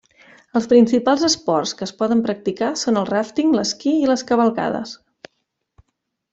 Els 0.59 0.67
principals 0.69 1.25
esports 1.27 1.73
que 1.81 1.85
es 1.89 1.93
poden 1.99 2.23
practicar 2.29 2.71
són 2.85 2.99
el 3.03 3.07
ràfting, 3.11 3.55
l'esquí 3.61 3.95
i 4.07 4.11
les 4.15 4.27
cavalcades. 4.33 4.99